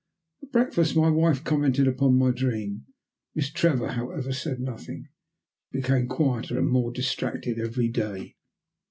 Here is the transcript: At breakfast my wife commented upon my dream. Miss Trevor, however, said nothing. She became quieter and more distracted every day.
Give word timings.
At 0.41 0.51
breakfast 0.51 0.95
my 0.95 1.11
wife 1.11 1.43
commented 1.43 1.87
upon 1.87 2.17
my 2.17 2.31
dream. 2.31 2.87
Miss 3.35 3.51
Trevor, 3.51 3.89
however, 3.89 4.33
said 4.33 4.59
nothing. 4.59 5.09
She 5.71 5.79
became 5.81 6.07
quieter 6.07 6.57
and 6.57 6.71
more 6.71 6.91
distracted 6.91 7.59
every 7.59 7.87
day. 7.87 8.35